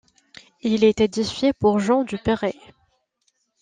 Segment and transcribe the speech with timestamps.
[0.63, 2.55] Il est édifié pour Jean du Perray.